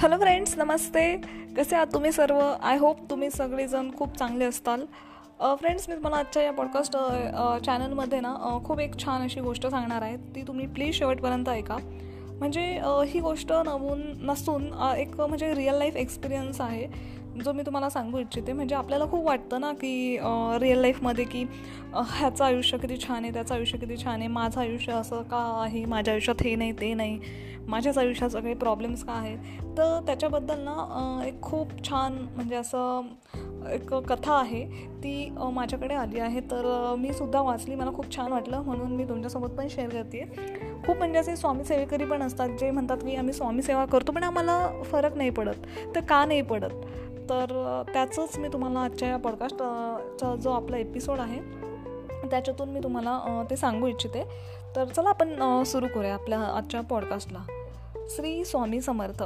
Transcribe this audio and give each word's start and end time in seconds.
Hello 0.00 0.16
friends 0.16 0.56
नमस्ते. 0.58 1.00
कसे 1.56 1.74
आहात 1.76 1.86
तुम्ही 1.94 2.10
सर्व? 2.12 2.38
आय 2.62 2.76
होप 2.78 2.98
तुम्ही 3.10 3.28
सगळेजण 3.30 3.90
खूप 3.96 4.16
चांगले 4.16 4.44
असताल. 4.44 4.84
फ्रेंड्स 5.60 5.88
मी 5.88 5.94
तुम्हाला 5.94 6.16
आजच्या 6.16 6.42
या 6.42 6.52
पॉडकास्ट 6.52 6.96
चॅनलमध्ये 7.66 8.20
ना 8.20 8.32
खूप 8.64 8.80
एक 8.80 8.98
छान 8.98 9.22
अशी 9.22 9.40
गोष्ट 9.40 9.66
सांगणार 9.66 10.02
आहे. 10.02 10.16
ती 10.34 10.42
तुम्ही 10.42 10.66
प्लीज 10.66 10.94
शेवटपर्यंत 10.94 11.48
ऐका. 11.48 11.76
म्हणजे 12.38 12.62
ही 13.06 13.20
गोष्ट 13.20 13.52
नवून 13.66 14.02
नसून 14.22 14.66
एक 14.98 15.20
म्हणजे 15.20 15.54
रिअल 15.54 15.78
लाईफ 15.78 15.96
एक्सपिरियन्स 15.96 16.60
आहे. 16.60 16.86
जो 17.44 17.52
मी 17.52 17.62
तुम्हाला 17.62 17.90
सांगू 17.90 18.18
इच्छिते 18.18 18.52
म्हणजे 18.52 18.74
आपल्याला 18.74 19.04
खूप 19.04 19.26
वाटतं 19.26 19.60
ना 19.60 19.72
की 19.72 20.18
रिअल 20.60 20.78
लाईफमध्ये 20.78 21.24
की 21.24 21.46
ह्याचं 21.94 22.44
आयुष्य 22.44 22.78
किती 22.78 22.96
छान 22.96 23.24
आहे 23.24 23.32
त्याचं 23.32 23.54
आयुष्य 23.54 23.78
किती 23.78 23.96
छान 23.96 24.18
आहे 24.18 24.28
माझं 24.28 24.60
आयुष्य 24.60 24.92
असं 24.92 25.22
का 25.22 25.62
आहे 25.62 25.84
माझ्या 25.84 26.14
आयुष्यात 26.14 26.42
हे 26.42 26.54
नाही 26.54 26.72
ते 26.72 26.94
नाही 26.94 27.20
माझ्याच 27.68 27.98
आयुष्यात 27.98 28.30
काही 28.30 28.54
प्रॉब्लेम्स 28.54 29.04
का 29.04 29.12
आहेत? 29.12 29.38
तर 29.78 30.00
त्याच्याबद्दल 30.06 30.58
ना 30.58 31.22
एक 31.26 31.42
खूप 31.42 31.68
छान 31.90 32.12
म्हणजे 32.12 32.56
असं 32.56 33.02
एक 33.72 33.94
कथा 33.94 34.34
आहे 34.34 34.64
ती 34.96 35.34
माझ्याकडे 35.52 35.94
आली 35.94 36.18
आहे 36.18 36.40
तर 36.40 36.94
मी 36.98 37.12
सुद्धा 37.12 37.40
वाचली 37.40 37.74
मला 37.74 37.90
खूप 37.90 38.16
छान 38.16 38.32
वाटलं 38.32 38.62
म्हणून 38.62 38.92
मी 38.92 39.04
तुमच्यासोबत 39.04 39.48
पण 39.48 39.68
शेअर 39.68 39.88
करते 39.88 40.24
खूप 40.86 40.96
म्हणजे 40.96 41.18
असे 41.18 41.36
स्वामी 41.36 41.64
सेवेकरी 41.64 42.04
पण 42.04 42.22
असतात 42.22 42.48
जे 42.48 42.70
म्हणतात 42.70 42.96
की 42.96 43.16
आम्ही 43.16 43.34
स्वामी 43.34 43.62
सेवा 43.62 43.84
करतो 43.84 44.12
पण 44.12 44.22
आम्हाला 44.22 44.82
फरक 44.84 45.16
नाही 45.16 45.30
पडत 45.30 45.66
तर 45.94 46.00
का 46.00 46.24
नाही 46.24 46.42
पडत? 46.42 46.70
तर 47.30 47.82
त्याचंच 47.92 48.38
मी 48.38 48.48
तुम्हाला 48.48 48.80
आजच्या 48.80 49.08
या 49.08 49.16
पॉडकास्टचा 49.16 50.34
जो 50.42 50.50
आपला 50.50 50.76
एपिसोड 50.76 51.20
आहे 51.20 51.40
त्याच्यातून 52.30 52.68
मी 52.68 52.80
तुम्हाला 52.82 53.42
ते 53.50 53.56
सांगू 53.56 53.86
इच्छिते. 53.86 54.24
तर 54.76 54.84
चला 54.84 55.08
आपण 55.08 55.62
सुरू 55.62 55.86
करूया 55.94 56.14
आपल्या 56.14 56.40
आजच्या 56.56 56.80
पॉडकास्टला 56.80 57.38
श्री 58.10 58.44
स्वामी 58.44 58.80
समर्थ. 58.80 59.22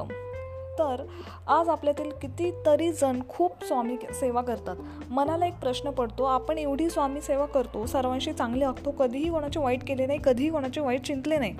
तर 0.78 1.02
आज 1.48 1.68
आपल्यातील 1.68 2.10
कितीतरी 2.22 2.90
जण 2.92 3.20
खूप 3.28 3.64
स्वामी 3.64 3.96
सेवा 4.12 4.40
करतात. 4.42 4.76
मनाला 5.10 5.46
एक 5.46 5.54
प्रश्न 5.60 5.90
पडतो 5.90 6.24
आपण 6.24 6.58
एवढी 6.58 6.88
स्वामी 6.90 7.20
सेवा 7.20 7.46
करतो 7.46 7.84
सर्वांशी 7.86 8.32
चांगले 8.32 8.64
वागतो 8.66 8.90
कधीही 8.90 9.30
कोणाचे 9.30 9.60
वाईट 9.60 9.86
केले 9.88 10.06
नाही 10.06 10.18
कधीही 10.24 10.50
कोणाचे 10.50 10.80
वाईट 10.80 11.02
चिंतले 11.02 11.38
नाही 11.38 11.54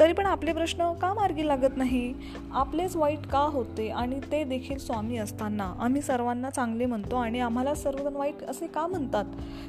तरी 0.00 0.12
पण 0.12 0.26
आपले 0.26 0.52
प्रश्न 0.52 0.92
का 0.92 1.12
मार्गी 1.14 1.46
लागत 1.48 1.76
नाही? 1.76 2.12
आपलेच 2.52 2.96
वाईट 2.96 3.26
का 3.26 3.38
होते? 3.52 3.88
आणि 3.90 4.20
ते 4.32 4.42
देखील 4.44 4.78
स्वामी 4.78 5.16
असताना 5.16 5.72
आम्ही 5.80 6.02
सर्वांना 6.02 6.50
चांगले 6.50 6.86
म्हणतो 6.86 7.16
आणि 7.16 7.40
आम्हाला 7.40 7.74
सर्वजण 7.74 8.16
वाईट 8.16 8.42
असे 8.42 8.66
का 8.66 8.86
म्हणतात? 8.86 9.24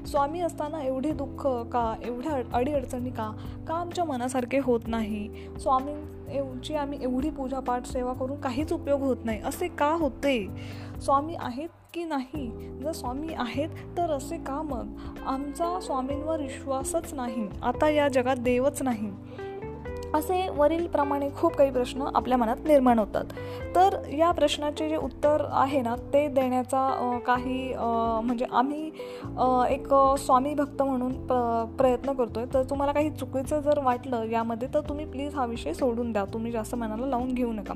स्वामी 0.08 0.42
असताना 0.42 0.84
एवढे 0.84 1.12
दुःख 1.12 1.48
का 1.74 1.94
एवढ्या 2.06 2.42
अडीअडचणी 2.54 3.10
का? 3.10 3.32
का 3.68 3.74
आमच्या 3.74 4.04
मनासारखे 4.04 4.60
होत 4.60 4.88
नाही? 4.88 5.28
स्वामी 5.62 5.94
एवढी 6.32 6.76
आम्ही 6.76 7.00
एवढी 7.02 7.30
पूजापाठ 7.30 7.86
सेवा 7.86 8.14
करून 8.14 8.42
काहीच 8.42 8.74
उपयोग 8.74 9.02
होत 9.02 9.18
नाही. 9.24 9.42
असे 9.42 9.68
का 9.68 9.92
होते? 9.94 10.48
स्वामी 11.02 11.36
आहेत 11.40 11.70
की 11.94 12.04
नाही? 12.04 12.52
जर 12.84 12.92
स्वामी 12.92 13.34
आहेत 13.38 13.70
तर 13.98 14.12
असे 14.12 14.38
का 14.38 14.62
मग? 14.62 14.96
आमचा 15.26 15.80
स्वामींवर 15.80 16.42
विश्वासच 16.42 17.14
नाही. 17.14 17.48
आता 17.64 17.90
या 17.90 18.08
जगात 18.08 18.36
देवच 18.36 18.82
नाही. 18.82 19.12
असे 20.16 20.48
वरीलप्रमाणे 20.56 21.30
खूप 21.36 21.56
काही 21.56 21.72
प्रश्न 21.72 22.08
आपल्या 22.16 22.38
मनात 22.38 22.66
निर्माण 22.66 23.00
होतात. 23.00 23.26
तर 23.76 23.95
या 24.14 24.31
प्रश्नाचे 24.31 24.88
जे 24.90 24.95
उत्तर 24.95 25.45
आहे 25.52 25.81
ना 25.81 25.95
ते 26.14 26.28
देण्याचा 26.28 27.20
काही 27.26 27.73
म्हणजे 27.76 28.45
आम्ही 28.52 28.86
एक 29.70 29.88
स्वामी 30.20 30.54
भक्त 30.54 30.82
म्हणून 30.82 31.14
प्रयत्न 31.78 32.14
करतो 32.14 32.39
आहे 32.39 32.54
तर 32.54 32.64
तुम्हाला 32.70 32.94
काही 32.94 33.09
चुकीचं 33.09 33.59
जर 33.62 33.80
वाटलं 33.84 34.23
यामध्ये 34.32 34.67
तर 34.73 34.82
तुम्ही 34.89 35.06
प्लीज 35.06 35.36
हा 35.36 35.45
विषय 35.45 35.73
सोडून 35.73 36.12
द्या. 36.12 36.26
तुम्ही 36.34 36.52
जास्त 36.52 36.76
मनाला 36.76 37.08
लावून 37.08 37.34
घेऊ 37.34 37.52
नका. 37.54 37.73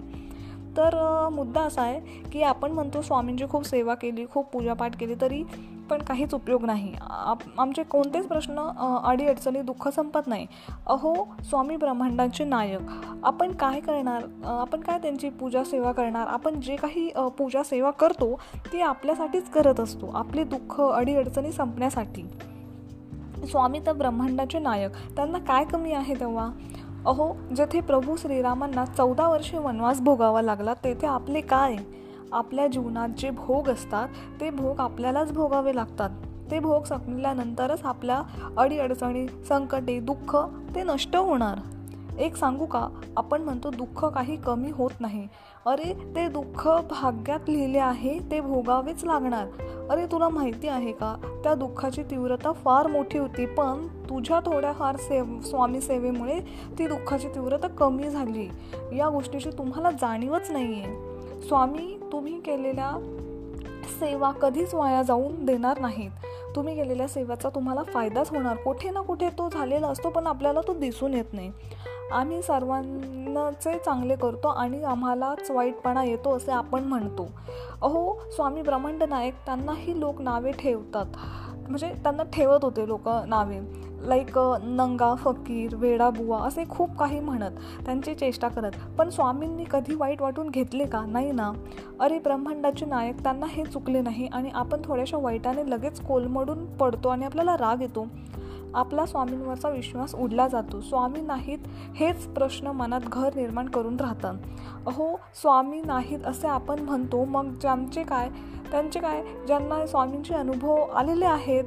तर 0.77 0.95
मुद्दा 1.31 1.61
असा 1.61 1.81
आहे 1.81 2.29
की 2.31 2.41
आपण 2.43 2.71
म्हणतो 2.71 3.01
स्वामींची 3.01 3.45
खूप 3.49 3.65
सेवा 3.65 3.93
केली 3.95 4.25
खूप 4.31 4.51
पूजापाठ 4.51 4.95
केली 4.99 5.15
तरी 5.21 5.43
पण 5.89 6.01
काहीच 6.01 6.33
उपयोग 6.33 6.65
नाही. 6.65 6.93
आप 7.01 7.39
आमचे 7.57 7.83
कोणतेच 7.83 8.27
प्रश्न 8.27 8.59
अडीअडचणी 9.05 9.61
दुःख 9.61 9.87
संपत 9.87 10.27
नाही. 10.27 10.47
अहो 10.87 11.13
स्वामी 11.43 11.77
ब्रह्मांडांचे 11.77 12.43
नायक. 12.43 12.89
आपण 13.23 13.51
काय 13.51 13.79
करणार? 13.79 14.23
आपण 14.45 14.81
काय 14.81 14.99
त्यांची 14.99 15.29
पूजा 15.29 15.63
सेवा 15.63 15.91
करणार? 15.91 16.27
आपण 16.27 16.59
जे 16.61 16.75
काही 16.75 17.09
पूजा 17.37 17.63
सेवा 17.63 17.91
करतो 17.91 18.33
ती 18.73 18.81
आपल्यासाठीच 18.81 19.49
करत 19.49 19.79
असतो. 19.79 20.11
आपले 20.13 20.43
दुःख 20.43 20.81
अडीअडचणी 20.81 21.51
संपण्यासाठी. 21.51 22.23
स्वामी 23.47 23.79
तर 23.85 23.93
ब्रह्मांडाचे 23.93 24.59
नायक. 24.59 24.91
त्यांना 25.15 25.39
काय 25.39 25.65
कमी 25.65 25.93
आहे 25.93 26.13
तेव्हा? 26.19 26.49
अहो 27.05 27.33
जेथे 27.55 27.81
प्रभू 27.81 28.15
श्रीरामांना 28.15 28.85
चौदा 28.85 29.27
वर्षे 29.29 29.57
वनवास 29.57 30.01
भोगावा 30.01 30.41
लागला 30.41 30.73
तेथे 30.73 31.07
आपले 31.07 31.41
काय? 31.41 31.75
आपल्या 32.31 32.67
जीवनात 32.67 33.09
जे 33.17 33.29
भोग 33.29 33.69
असतात 33.69 34.07
ते 34.41 34.49
भोग 34.49 34.79
आपल्यालाच 34.79 35.31
भोगावे 35.31 35.75
लागतात. 35.75 36.09
ते 36.51 36.59
भोग 36.59 36.83
संपल्यानंतरच 36.83 37.85
आपल्या 37.85 38.21
अडीअडचणी 38.57 39.27
संकटे 39.27 39.99
दुःख 39.99 40.35
ते 40.75 40.83
नष्ट 40.83 41.15
होणार. 41.15 41.57
एक 42.19 42.35
सांगू 42.35 42.65
का? 42.65 42.87
आपण 43.17 43.41
म्हणतो 43.41 43.69
दुःख 43.69 44.05
काही 44.05 44.35
कमी 44.35 44.71
होत 44.71 44.89
नाही. 44.99 45.27
अरे 45.65 46.13
ते 46.15 46.27
दुःख 46.27 46.67
भाग्यात 46.67 47.39
लिहिले 47.47 47.77
आहे 47.77 48.19
ते 48.31 48.39
भोगावेच 48.39 49.03
लागणार. 49.03 49.47
अरे 49.89 50.05
तुला 50.05 50.29
माहिती 50.29 50.67
आहे 50.67 50.91
का? 50.91 51.39
त्या 51.43 51.55
दुःखाची 51.55 52.03
तीव्रता 52.03 52.51
फार 52.51 52.87
मोठी 52.87 53.17
होती 53.17 53.45
पण 53.45 53.87
तुझ्या 53.87 54.39
थोड्याफार 54.39 54.95
सेव 54.95 55.41
स्वामी 55.41 55.81
सेवेमुळे 55.81 56.39
ती 56.79 56.87
दुःखाची 56.87 57.27
तीव्रता 57.27 57.67
कमी 57.67 58.09
झाली. 58.09 58.49
या 58.97 59.09
गोष्टीची 59.09 59.49
तुम्हाला 59.49 59.91
जाणीवच 59.91 60.51
नाही 60.51 60.81
आहे 60.81 61.14
स्वामी 61.43 61.99
तुम्ही 62.11 62.39
केलेल्या 62.41 62.91
सेवा 63.99 64.31
कधीच 64.31 64.73
वाया 64.73 65.03
जाऊन 65.03 65.45
देणार 65.45 65.79
नाहीत. 65.79 66.11
तुम्ही 66.55 66.75
केलेल्या 66.75 67.07
सेवाचा 67.07 67.49
तुम्हाला 67.49 67.83
फायदाच 67.83 68.29
होणार. 68.29 68.55
कुठे 68.55 68.89
ना 68.89 69.01
कुठे 69.01 69.29
तो 69.29 69.49
झालेला 69.49 69.87
असतो 69.87 70.09
पण 70.09 70.27
आपल्याला 70.27 70.61
तो 70.61 70.73
दिसून 70.73 71.13
येत 71.13 71.33
नाही. 71.33 71.51
आम्ही 72.11 72.41
सर्वांचे 72.41 73.77
चांगले 73.77 74.15
करतो 74.15 74.47
आणि 74.47 74.83
आम्हालाच 74.83 75.51
वाईटपणा 75.51 76.03
येतो 76.03 76.35
असे 76.37 76.51
आपण 76.51 76.83
म्हणतो. 76.83 77.27
अहो 77.81 78.19
स्वामी 78.31 78.61
ब्रह्मांड 78.61 79.03
नायक 79.03 79.33
त्यांनाही 79.45 79.99
लोक 79.99 80.21
नावे 80.21 80.51
ठेवतात. 80.51 81.05
म्हणजे 81.69 81.87
त्यांना 81.87 82.23
ठेवत 82.23 82.59
होते 82.63 82.87
लोक 82.87 83.09
नावे. 83.27 83.59
लाईक 84.05 84.37
नंगा 84.63 85.13
फकीर 85.15 85.75
वेडा 85.75 86.09
बुवा 86.09 86.37
असे 86.37 86.63
खूप 86.69 86.97
काही 86.97 87.19
म्हणत 87.19 87.51
त्यांची 87.85 88.13
चेष्टा 88.15 88.47
करत. 88.47 88.71
पण 88.97 89.09
स्वामींनी 89.09 89.63
कधी 89.71 89.95
वाईट 89.95 90.21
वाटून 90.21 90.49
घेतले 90.49 90.85
का? 90.85 91.05
नाही 91.05 91.31
ना. 91.31 91.51
अरे 91.99 92.19
ब्रह्मांडाचे 92.19 92.85
नायक 92.85 93.23
त्यांना 93.23 93.45
हे 93.49 93.63
चुकले 93.63 94.01
नाही 94.01 94.27
आणि 94.27 94.49
आपण 94.53 94.81
थोड्याशा 94.85 95.17
वाईटाने 95.17 95.69
लगेच 95.69 96.01
कोलमडून 96.01 96.65
पडतो 96.77 97.09
आणि 97.09 97.25
आपल्याला 97.25 97.55
राग 97.57 97.81
येतो. 97.81 98.07
आपला 98.73 99.05
स्वामींवरचा 99.05 99.69
विश्वास 99.69 100.15
उडला 100.15 100.47
जातो. 100.47 100.81
स्वामी 100.81 101.21
नाहीत 101.21 101.59
हेच 101.95 102.25
प्रश्न 102.27 102.67
मनात 102.67 103.01
घर 103.07 103.35
निर्माण 103.35 103.65
करून 103.65 103.95
राहतात 103.95 104.33
अहो 104.87 105.15
स्वामी 105.41 105.81
नाहीत 105.85 106.25
असे 106.25 106.47
आपण 106.47 106.79
म्हणतो. 106.79 107.23
मग 107.25 107.53
ज्यांचे 107.61 108.03
काय? 108.03 108.29
त्यांचे 108.71 108.99
काय? 108.99 109.23
ज्यांना 109.47 109.85
स्वामींचे 109.87 110.33
अनुभव 110.33 110.75
आलेले 110.75 111.25
आहेत? 111.25 111.63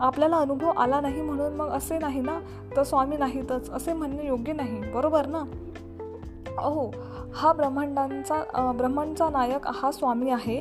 आपल्याला 0.00 0.36
अनुभव 0.36 0.70
आला 0.70 1.00
नाही 1.00 1.22
म्हणून 1.22 1.52
मग 1.52 1.68
असे 1.68 1.98
नाही 1.98 2.20
ना? 2.20 2.38
तर 2.76 2.82
स्वामी 2.82 3.16
नाहीतच 3.16 3.70
असे 3.70 3.92
म्हणणे 3.92 4.26
योग्य 4.26 4.52
नाही 4.52 4.80
बरोबर 4.90 5.26
ना? 5.26 5.42
अहो 6.58 6.90
हा 7.34 7.52
ब्रह्मांडांचा 7.52 8.72
ब्रह्मांडचा 8.76 9.28
नायक 9.28 9.66
हा 9.74 9.90
स्वामी 9.90 10.30
आहे. 10.30 10.60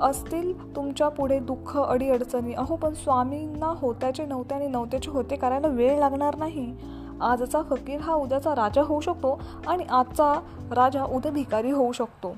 असतील 0.00 0.76
तुमच्यापुढे 0.76 1.38
दुःख 1.38 1.76
अडीअडचणी. 1.76 2.52
अहो 2.52 2.76
पण 2.76 2.94
स्वामींना 2.94 3.66
होत्याचे 3.66 4.24
नव्हते 4.24 4.54
आणि 4.54 4.68
नव्हत्याचे 4.68 5.10
होते 5.10 5.36
करायला 5.36 5.68
वेळ 5.68 5.98
लागणार 5.98 6.36
नाही. 6.36 6.74
आजचा 7.20 7.62
फकीर 7.62 8.00
हा 8.00 8.14
उद्याचा 8.14 8.54
राजा 8.54 8.82
होऊ 8.82 9.00
शकतो 9.00 9.40
आणि 9.66 9.84
आजचा 9.90 10.32
राजा 10.72 11.04
उद्या 11.04 11.32
भिकारी 11.32 11.70
होऊ 11.70 11.92
शकतो. 11.92 12.34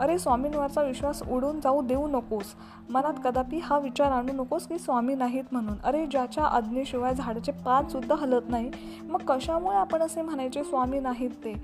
अरे 0.00 0.18
स्वामींवरचा 0.18 0.82
विश्वास 0.82 1.22
उडून 1.30 1.60
जाऊ 1.60 1.82
देऊ 1.82 2.06
नकोस. 2.08 2.54
मनात 2.90 3.14
कदापि 3.24 3.58
हा 3.62 3.78
विचार 3.78 4.12
आणू 4.12 4.32
नकोस 4.32 4.66
की 4.66 4.78
स्वामी 4.78 5.14
नाहीत 5.14 5.52
म्हणून. 5.52 5.76
अरे 5.84 6.06
ज्याच्या 6.06 6.44
आज्ञेशिवाय 6.44 7.14
झाडाचे 7.14 7.52
पात 7.64 7.90
सुद्धा 7.90 8.14
हलत 8.14 8.48
नाही 8.48 8.70
मग 9.02 9.20
कशामुळे 9.28 9.76
आपण 9.76 10.02
असे 10.02 10.22
म्हणायचे 10.22 10.64
स्वामी 10.64 11.00
नाहीत 11.00 11.30
ते? 11.44 11.54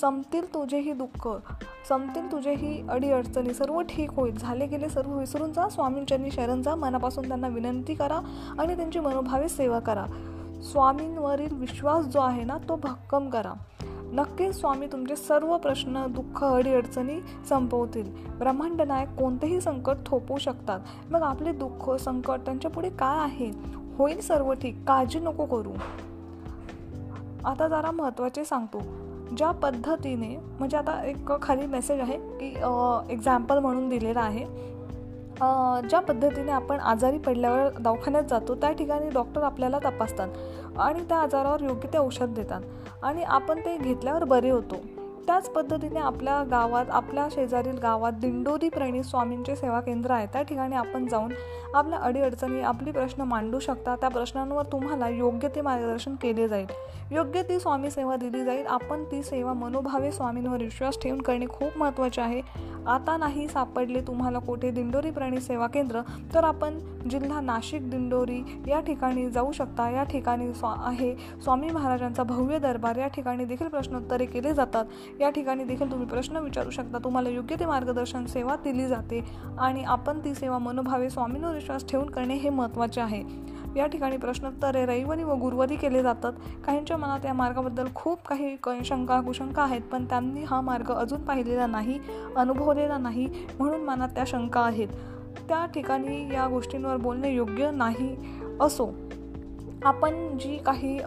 संपतील 0.00 0.54
तुझेही 0.54 0.92
दुःख 0.92 1.28
संपतील 1.88 2.30
तुझेही 2.32 2.88
अडीअडचणी 2.88 3.54
सर्व 3.54 3.80
ठीक 3.80 4.12
होईल. 4.12 4.36
झाले 4.38 4.66
गेले 4.66 4.88
सर्व 4.88 5.18
विसरून 5.18 5.52
जा 5.52 5.68
स्वामींच्यांनी 5.68 6.30
शरण 6.30 6.62
जा 6.62 6.74
मनापासून 6.74 7.28
त्यांना 7.28 7.48
विनंती 7.48 7.94
करा 7.94 8.20
आणि 8.58 8.76
त्यांची 8.76 9.00
मनोभावे 9.00 9.48
सेवा 9.48 9.78
करा. 9.78 10.06
स्वामींवरील 10.62 11.54
विश्वास 11.54 12.04
जो 12.04 12.20
आहे 12.20 12.44
ना 12.44 12.58
तो 12.68 12.76
भक्कम 12.76 13.28
करा. 13.30 13.52
नक्कीच 14.16 14.60
स्वामी 14.60 14.86
तुमचे 14.86 15.16
सर्व 15.16 15.56
प्रश्न 15.56 16.06
दुःख 16.06 16.44
अडीअडचणी 16.44 17.20
संपवतील. 17.48 18.10
ब्रह्मांड 18.38 18.82
नायक 18.82 19.08
कोणतेही 19.08 19.60
संकट 19.60 19.96
थोपवू 20.06 20.38
शकतात. 20.38 20.80
मग 21.10 21.22
आपले 21.22 21.52
दुःख 21.52 21.90
संकट 21.90 22.40
त्यांच्या 22.44 22.70
पुढे 22.70 22.90
काय 22.90 23.18
आहे? 23.18 23.50
होईल 23.98 24.20
सर्व 24.20 24.52
ठीक. 24.52 24.78
काळजी 24.88 25.18
नको 25.18 25.44
करू. 25.46 25.72
आता 27.44 27.68
जरा 27.68 27.90
महत्त्वाचे 27.90 28.44
सांगतो. 28.44 28.82
ज्या 29.36 29.50
पद्धतीने 29.50 30.36
म्हणजे 30.36 30.76
आता 30.76 31.04
एक 31.04 31.32
खाली 31.42 31.66
मेसेज 31.66 32.00
आहे 32.00 32.18
की 32.40 32.54
एक्झाम्पल 33.12 33.58
म्हणून 33.58 33.88
दिलेला 33.88 34.20
आहे. 34.20 34.75
ज्या 35.40 36.00
पद्धतीने 36.00 36.52
आपण 36.52 36.80
आजारी 36.80 37.18
पडल्यावर 37.18 37.78
दवाखान्यात 37.80 38.24
जातो 38.24 38.54
त्या 38.54 38.70
ठिकाणी 38.72 39.08
डॉक्टर 39.10 39.42
आपल्याला 39.42 39.78
तपासतात 39.78 40.78
आणि 40.78 41.02
त्या 41.08 41.18
आजारावर 41.18 41.62
योग्य 41.62 41.88
ते 41.92 41.98
औषध 41.98 42.34
देतात. 42.34 42.60
आणि 43.02 43.22
आपण 43.22 43.60
ते 43.60 43.76
घेतल्यावर 43.76 44.24
बरे 44.24 44.50
होतो. 44.50 44.76
त्याच 45.26 45.48
पद्धतीने 45.48 46.00
आपल्या 46.00 46.42
गावात 46.50 46.84
आपल्या 46.90 47.28
शेजारील 47.30 47.78
गावात 47.78 48.12
दिंडोरी 48.12 48.68
प्रेणी 48.68 49.02
स्वामींचे 49.02 49.56
सेवा 49.56 49.80
केंद्र 49.80 50.10
आहे. 50.10 50.26
त्या 50.26 50.42
ठिकाणी 50.42 50.76
आपण 50.76 51.06
जाऊन 51.06 51.32
आपल्या 51.74 51.98
अडीअडचणी 51.98 52.60
आपली 52.60 52.90
प्रश्न 52.90 53.22
मांडू 53.22 53.58
शकता. 53.58 53.96
त्या 53.96 54.08
प्रश्नांवर 54.08 54.62
तुम्हाला 54.62 55.08
योग्य 55.08 55.48
ते 55.48 55.60
मार्गदर्शन 55.60 56.14
केले 56.14 56.48
जाईल. 56.48 56.66
योग्य 57.12 57.42
ती 57.42 57.58
स्वामी 57.60 57.90
सेवा 57.90 58.16
दिली 58.16 58.44
जाईल. 58.44 58.66
आपण 58.66 59.04
ती 59.04 59.22
सेवा 59.22 59.52
मनोभावे 59.52 60.12
स्वामींवर 60.12 60.62
विश्वास 60.62 60.98
ठेवून 61.02 61.20
करणे 61.22 61.46
खूप 61.46 61.78
महत्त्वाचे 61.78 62.20
आहे. 62.20 62.40
आता 62.86 63.16
नाही 63.16 63.48
सापडले 63.48 64.00
तुम्हाला 64.00 64.38
कोठे 64.38 64.70
दिंडोरी 64.70 65.10
प्राणी 65.10 65.40
सेवा 65.40 65.66
केंद्र 65.66 66.00
तर 66.34 66.44
आपण 66.44 66.78
जिल्हा 67.10 67.40
नाशिक 67.40 67.90
दिंडोरी 67.90 68.62
या 68.66 68.80
ठिकाणी 68.80 69.30
जाऊ 69.30 69.52
शकता. 69.52 69.90
या 69.90 70.02
ठिकाणी 70.02 70.52
स्वा 70.54 70.74
आहे. 70.78 71.14
स्वामी 71.42 71.70
महाराजांचा 71.70 72.22
भव्य 72.22 72.58
दरबार. 72.58 72.96
या 72.96 73.06
ठिकाणी 73.06 73.44
देखील 73.44 73.68
प्रश्नोत्तरे 73.68 74.26
केले 74.26 74.54
जातात. 74.54 74.84
या 75.20 75.30
ठिकाणी 75.30 75.64
देखील 75.64 75.90
तुम्ही 75.90 76.06
प्रश्न 76.06 76.36
विचारू 76.36 76.70
शकता. 76.70 76.98
तुम्हाला 76.98 77.28
योग्य 77.28 77.56
ते 77.60 77.66
मार्गदर्शन 77.66 78.26
सेवा 78.26 78.56
दिली 78.56 78.86
जाते 78.86 79.24
आणि 79.58 79.84
आपण 79.84 80.18
ती 80.18 80.34
सेवा 80.34 80.58
मनोभावे 80.58 81.10
स्वामींवर 81.10 81.54
विश्वास 81.54 81.84
ठेवून 81.88 82.10
करणे 82.10 82.34
हे 82.34 82.50
महत्त्वाचे 82.50 83.00
आहे. 83.00 83.22
या 83.76 83.86
ठिकाणी 83.86 84.16
प्रश्नोत्तरे 84.16 84.84
रविवारी 84.86 85.22
व 85.22 85.34
गुरुवारी 85.34 85.76
केले 85.76 86.02
जातात. 86.02 86.32
काहींच्या 86.64 86.96
मनात 86.96 87.24
या 87.24 87.32
मार्गाबद्दल 87.32 87.86
खूप 87.94 88.26
काही 88.26 88.56
शंका 88.84 89.20
कुशंका 89.20 89.62
आहेत 89.62 89.82
पण 89.92 90.04
त्यांनी 90.04 90.42
हा 90.42 90.60
मार्ग 90.60 90.92
अजून 90.92 91.24
पाहिलेला 91.24 91.66
नाही 91.66 91.98
अनुभवलेला 92.36 92.98
नाही 92.98 93.28
म्हणून 93.58 93.80
मनात 93.80 94.08
त्या 94.08 94.24
शंका 94.26 94.60
आहेत. 94.60 94.88
त्या 95.48 95.64
ठिकाणी 95.66 96.34
या 96.34 96.46
गोष्टींवर 96.46 96.96
बोलणे 96.96 97.34
योग्य 97.34 97.70
नाही 97.70 98.16
असो. 98.60 98.90
आपण 99.86 100.16
जी 100.38 100.56
काही 100.56 100.98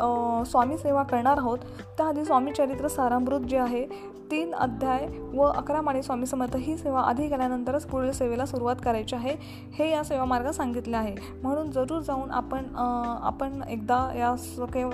स्वामी 0.46 0.78
सेवा 0.78 1.04
करणार 1.04 1.38
आहोत 1.38 1.60
त्याआधी 1.98 2.24
स्वामी 2.26 2.52
चरित्र 2.52 2.88
सारामृत 2.88 3.48
जे 3.50 3.58
आहे 3.58 3.86
तीन 4.32 4.52
अध्याय 4.54 5.06
व 5.34 5.44
अकरा 5.44 5.82
माणे 5.82 6.02
स्वामी 6.04 6.26
समर्थ 6.26 6.56
ही 6.56 6.78
सेवा 6.78 7.02
आधी 7.02 7.28
केल्यानंतरच 7.30 7.86
पुढील 7.88 8.12
सेवेला 8.12 8.46
सुरुवात 8.46 8.76
करायची 8.84 9.16
आहे. 9.16 9.36
हे 9.74 9.90
या 9.92 10.04
सेवा 10.04 10.26
मार्गात 10.26 10.54
सांगितले 10.54 10.98
आहे. 10.98 11.16
म्हणून 11.42 11.72
जरूर 11.72 12.02
जाऊन 12.02 12.32
आपण 12.32 12.66
आपण 12.76 13.62
एकदा 13.70 13.98
या 14.16 14.36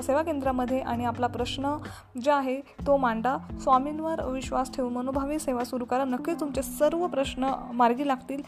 सेवा 0.04 0.22
केंद्रामध्ये 0.22 0.80
आणि 0.80 1.06
आपला 1.06 1.28
प्रश्न 1.28 1.76
जे 2.24 2.32
आहे 2.32 2.60
तो 2.88 2.98
मांडा. 2.98 3.38
स्वामींवर 3.62 4.26
विश्वास 4.26 4.74
ठेवून 4.76 4.94
मनोभावी 4.94 5.40
सेवा 5.40 5.64
सुरू 5.64 5.86
करा. 5.86 6.04
नक्कीच 6.06 6.40
तुमचे 6.40 6.62
सर्व 6.62 7.06
प्रश्न 7.08 7.52
मार्गी 7.74 8.08
लागतील. 8.08 8.42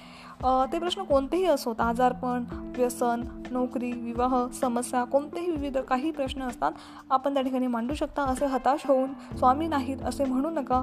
ते 0.71 0.79
प्रश्न 0.79 1.03
कोणतेही 1.03 1.45
असोत 1.45 1.81
आजारपण 1.81 2.43
व्यसन 2.77 3.21
नोकरी 3.51 3.91
विवाह 3.91 4.35
समस्या 4.61 5.03
कोणतेही 5.03 5.51
विविध 5.51 5.77
काही 5.77 6.11
प्रश्न 6.11 6.41
असतात 6.41 6.71
आपण 7.11 7.33
त्या 7.33 7.43
ठिकाणी 7.43 7.67
मांडू 7.67 7.93
शकता 7.93 8.23
असे 8.23 8.45
हताश 8.45 8.85
होऊन 8.87 9.13
स्वामी 9.37 9.67
नाहीत 9.67 10.01
असे 10.01 10.25
म्हणू 10.25 10.49
नका. 10.49 10.76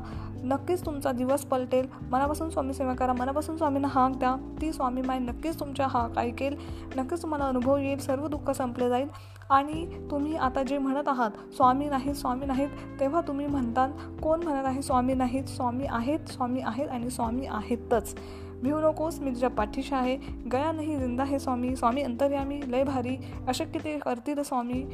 नक्कीच 0.44 0.85
तुमचा 0.87 1.12
दिवस 1.12 1.44
पलटेल 1.44 1.87
मनापासून 2.11 2.50
स्वामी 2.50 2.75
सेवा 2.75 2.94
करा 2.94 3.12
मनापासून 3.12 3.56
स्वामींना 3.56 3.88
हाक 3.88 4.17
द्या 4.17 4.35
ती 4.61 4.73
स्वामी 4.73 5.02
माय 5.02 5.19
नक्कीच 5.19 5.61
तुमच्या 5.61 5.87
हाक 5.87 6.19
ऐकेल 6.19 6.56
नक्कीच 6.96 7.23
तुम्हाला 7.23 7.44
अनुभव 7.44 7.76
येईल 7.76 7.99
सर्व 7.99 8.26
दुःख 8.26 8.50
संपले 8.50 8.88
जाईल. 8.88 9.08
आणि 9.50 9.85
तुम्ही 10.11 10.37
आता 10.37 10.62
जे 10.62 10.79
म्हणत 10.79 11.08
आहात 11.08 11.31
स्वामी 11.56 11.88
नाहीत 11.88 12.14
स्वामी 12.14 12.46
नाहीत 12.46 12.69
तेव्हा 13.00 13.20
तुम्ही 13.20 13.46
म्हणतात 13.46 13.88
कोण 14.23 14.43
म्हणत 14.43 14.67
आहे 14.67 14.82
स्वामी 14.82 15.14
नाहीत 15.14 15.44
स्वामी 15.44 15.87
आहेत 15.91 16.31
स्वामी 16.31 16.61
आहेत 16.61 16.88
आणि 16.88 17.11
स्वामी 17.11 17.47
आहेतच. 17.47 18.14
भिऊ 18.62 18.81
नकोस 18.81 19.19
मी 19.20 19.31
तुझ्या 19.31 19.50
पाठीशी 19.50 19.94
आहे. 19.94 20.17
गया 20.52 20.73
नाही 20.73 20.97
जिंदा 20.97 21.25
हे 21.25 21.38
स्वामी 21.38 21.76
स्वामी 21.76 22.02
अंतर्यामी 22.02 22.61
लय 22.69 22.85
भारी 22.85 23.17
अशक्य 23.49 23.79
ते 23.85 23.99
करतील 23.99 24.43
स्वामी 24.43 24.85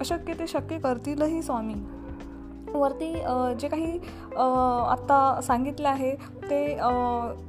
अशक्य 0.00 0.34
ते 0.34 0.46
शक्य 0.46 0.78
करतीलही 0.78 1.42
स्वामी. 1.42 1.74
वरती 2.74 3.12
जे 3.60 3.68
काही 3.68 3.98
आत्ता 4.36 5.40
सांगितलं 5.42 5.88
आहे 5.88 6.14
ते 6.42 6.64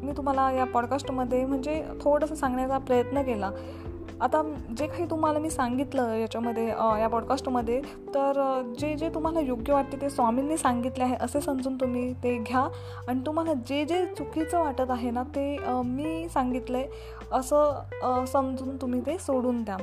मी 0.02 0.12
तुम्हाला 0.18 0.50
या 0.52 0.66
पॉडकास्टमध्ये 0.74 1.46
म्हणजे 1.46 1.84
थोडंसं 2.02 2.36
सांगण्याचा 2.36 2.78
प्रयत्न 2.78 3.22
केला. 3.24 3.52
आता 4.22 4.42
जे 4.78 4.88
काही 4.88 5.06
तुम्हाला 5.10 5.40
मी 5.40 5.50
सांगितलं 5.50 6.14
याच्यामध्ये 6.16 6.68
या 6.68 7.08
पॉडकास्टमध्ये 7.12 7.80
तर 8.16 8.42
जे 8.80 8.94
जे 8.96 9.10
तुम्हाला 9.14 9.40
योग्य 9.40 9.74
वाटते 9.74 10.02
ते 10.02 10.10
स्वामींनी 10.10 10.58
सांगितले 10.58 11.04
आहे 11.04 11.16
असे 11.22 11.42
समजून 11.42 11.76
तुम्ही 11.82 12.12
ते 12.24 12.38
घ्या. 12.38 12.68
आणि 13.08 13.20
तुम्हाला 13.26 13.54
जे 13.68 13.84
जे 13.86 14.06
चुकीचं 14.18 14.60
वाटत 14.60 14.92
आहे 14.92 15.12
ना 15.12 15.24
ते 15.36 15.58
मी 15.86 16.28
सांगितलं 16.34 16.78
आहे 16.78 16.88
असं 17.34 18.26
समजून 18.34 18.76
तुम्ही 18.82 19.02
ते 19.06 19.18
सोडून 19.20 19.64
द्या. 19.64 19.78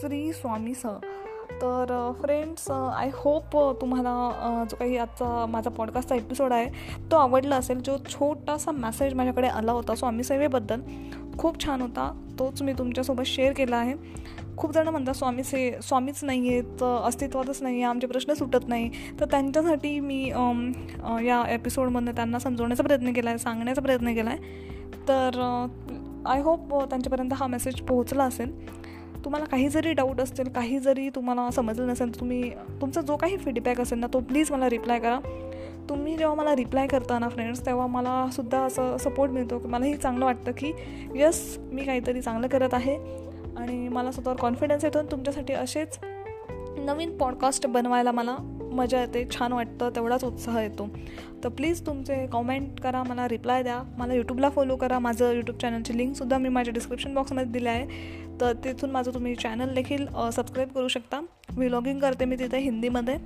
श्री 0.00 0.32
स्वामी 0.32 0.74
स. 0.74 0.86
तर 1.62 2.12
फ्रेंड्स 2.20 2.70
आय 2.70 3.10
होप 3.14 3.56
तुम्हाला 3.80 4.64
जो 4.70 4.76
काही 4.76 4.96
आजचा 4.96 5.46
माझा 5.48 5.70
पॉडकास्टचा 5.70 6.14
एपिसोड 6.14 6.52
आहे 6.52 6.66
तो 7.10 7.16
आवडला 7.16 7.56
असेल. 7.56 7.80
जो 7.80 7.96
छोटासा 8.08 8.70
मॅसेज 8.72 9.14
माझ्याकडे 9.14 9.48
आला 9.48 9.72
होता 9.72 9.94
स्वामी 9.94 10.24
सेवेबद्दल 10.24 10.80
खूप 11.38 11.64
छान 11.64 11.80
होता. 11.80 12.10
तोच 12.38 12.62
मी 12.62 12.72
तुमच्यासोबत 12.72 13.26
शेअर 13.26 13.52
केला 13.52 13.76
आहे. 13.76 13.94
खूप 14.58 14.72
जणं 14.72 14.90
म्हणतात 14.90 15.14
स्वामी 15.14 15.42
से 15.44 15.70
स्वामीच 15.82 16.22
नाही 16.24 16.48
आहेत 16.48 16.82
अस्तित्वातच 16.82 17.62
नाही 17.62 17.74
आहे 17.74 17.84
आमचे 17.84 18.06
प्रश्न 18.06 18.34
सुटत 18.34 18.68
नाही. 18.68 18.90
तर 19.20 19.24
त्यांच्यासाठी 19.30 19.98
मी 20.00 20.22
या 21.26 21.42
एपिसोडमधनं 21.50 22.12
त्यांना 22.16 22.38
समजवण्याचा 22.38 22.82
प्रयत्न 22.82 23.12
केला 23.12 23.30
आहे 23.30 23.38
सांगण्याचा 23.38 23.82
प्रयत्न 23.82 24.14
केला 24.14 24.30
आहे 24.30 24.98
तर 25.08 25.40
आय 26.26 26.40
होप 26.42 26.74
त्यांच्यापर्यंत 26.80 27.32
हा 27.32 27.46
मेसेज 27.46 27.80
पोहोचला 27.80 28.24
असेल. 28.24 28.52
तुम्हाला 29.24 29.46
काही 29.46 29.68
जरी 29.68 29.92
डाऊट 29.92 30.20
असतील 30.20 30.48
काही 30.48 30.78
जरी 30.78 31.08
तुम्हाला 31.08 31.50
समजलं 31.50 31.86
नसेल 31.86 32.20
तुम्ही 32.20 32.50
तुमचा 32.80 33.00
जो 33.00 33.16
काही 33.16 33.36
फीडबॅक 33.36 33.80
असेल 33.80 33.98
ना 33.98 34.06
तो 34.06 34.20
प्लीज 34.20 34.52
मला 34.52 34.68
रिप्लाय 34.68 34.98
करा. 34.98 35.20
तुम्ही 35.88 36.16
जेव्हा 36.16 36.34
मला 36.34 36.56
रिप्लाय 36.56 36.86
करता 36.86 37.18
ना 37.18 37.28
फ्रेंड्स 37.28 37.66
तेव्हा 37.66 37.86
मला 37.86 38.28
सुद्धा 38.32 38.58
असं 38.58 38.96
सपोर्ट 38.96 39.32
मिळतो 39.32 39.58
की 39.58 39.68
मलाही 39.68 39.96
चांगलं 39.96 40.24
वाटतं 40.24 40.52
की 40.52 40.72
यस 41.14 41.58
मी 41.58 41.84
काहीतरी 41.84 42.20
चांगलं 42.20 42.46
करत 42.46 42.74
आहे 42.74 42.96
आणि 43.56 43.88
मला 43.88 44.12
स्वतःवर 44.12 44.36
कॉन्फिडन्स 44.36 44.84
येतो 44.84 45.02
तुमच्यासाठी 45.02 45.52
असेच 45.52 45.98
नवीन 46.78 47.18
पॉडकास्ट 47.18 47.66
बनवायला 47.66 48.12
मला 48.12 48.36
मजा 48.72 49.00
येते 49.00 49.28
छान 49.30 49.52
वाटतं 49.52 49.90
तेवढाच 49.90 50.24
उत्साह 50.24 50.60
येतो. 50.60 50.88
तर 51.44 51.48
प्लीज 51.48 51.86
तुमचे 51.86 52.26
कॉमेंट 52.26 52.80
करा 52.80 53.02
मला 53.02 53.28
रिप्लाय 53.28 53.62
द्या. 53.62 53.82
मला 53.98 54.14
यूट्यूबला 54.14 54.50
फॉलो 54.50 54.76
करा. 54.76 54.98
माझं 54.98 55.32
यूट्यूब 55.32 55.58
चॅनलची 55.58 55.96
लिंकसुद्धा 55.98 56.38
मी 56.38 56.48
माझ्या 56.48 56.74
डिस्क्रिप्शन 56.74 57.14
बॉक्समध्ये 57.14 57.52
दिले 57.52 57.68
आहे. 57.68 57.86
तर 58.40 58.52
तिथून 58.52 58.90
माझं 58.90 59.10
तुम्ही 59.14 59.34
चॅनल 59.34 59.74
देखील 59.74 60.06
सबस्क्राईब 60.32 60.68
करू 60.68 60.88
शकता. 60.88 61.20
व्हिलॉगिंग 61.50 62.00
करते 62.00 62.24
मी 62.24 62.36
तिथे 62.36 62.58
हिंदीमध्ये. 62.58 63.16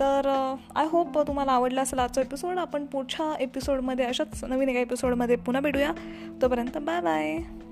तर 0.00 0.54
आय 0.76 0.86
होप 0.90 1.18
तुम्हाला 1.18 1.52
आवडला 1.52 1.82
असेल 1.82 1.98
आजचा 1.98 2.20
एपिसोड 2.20 2.58
आपण 2.58 2.86
पुढच्या 2.86 3.34
एपिसोडमध्ये 3.40 4.04
अशाच 4.04 4.44
नवीन 4.44 4.68
एका 4.68 4.80
एपिसोडमध्ये 4.80 5.36
पुन्हा 5.36 5.60
भेटूया. 5.60 5.92
तोपर्यंत 6.42 6.78
बाय 6.78 7.00
बाय 7.00 7.63